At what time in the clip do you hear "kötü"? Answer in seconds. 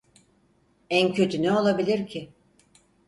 1.13-1.41